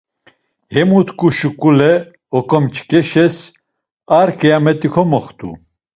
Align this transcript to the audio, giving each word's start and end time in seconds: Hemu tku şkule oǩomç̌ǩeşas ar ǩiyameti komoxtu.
Hemu 0.73 0.99
tku 1.07 1.27
şkule 1.37 1.91
oǩomç̌ǩeşas 2.37 3.37
ar 4.19 4.29
ǩiyameti 4.39 4.87
komoxtu. 4.93 5.49